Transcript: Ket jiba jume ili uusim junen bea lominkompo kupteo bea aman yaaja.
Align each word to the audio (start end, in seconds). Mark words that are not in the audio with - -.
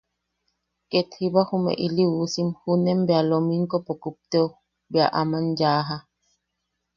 Ket 0.89 1.09
jiba 1.19 1.41
jume 1.49 1.73
ili 1.85 2.03
uusim 2.13 2.49
junen 2.61 2.99
bea 3.07 3.21
lominkompo 3.29 3.93
kupteo 4.01 4.47
bea 4.91 5.13
aman 5.21 5.45
yaaja. 5.59 5.97